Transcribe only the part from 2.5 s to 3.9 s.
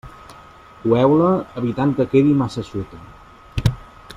eixuta.